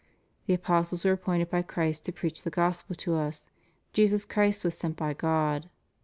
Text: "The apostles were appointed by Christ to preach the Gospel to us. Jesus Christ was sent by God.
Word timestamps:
"The 0.47 0.55
apostles 0.55 1.05
were 1.05 1.11
appointed 1.11 1.51
by 1.51 1.61
Christ 1.61 2.05
to 2.05 2.11
preach 2.11 2.41
the 2.41 2.49
Gospel 2.49 2.95
to 2.95 3.17
us. 3.17 3.51
Jesus 3.93 4.25
Christ 4.25 4.63
was 4.65 4.75
sent 4.75 4.97
by 4.97 5.13
God. 5.13 5.69